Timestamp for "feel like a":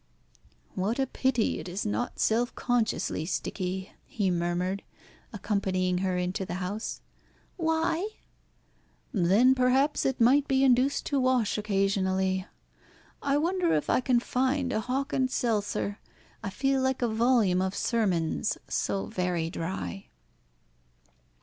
16.49-17.07